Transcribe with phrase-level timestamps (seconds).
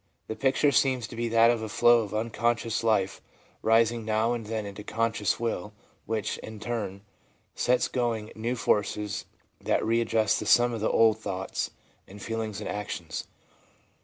[0.27, 3.21] The picture seems to be that of a flow of unconscious life
[3.61, 5.73] rising now and then into conscious will,
[6.07, 7.01] which, in turn,
[7.53, 9.25] sets going new forces
[9.63, 11.69] that readjust the sum of the old thoughts
[12.07, 13.27] and feelings and actions.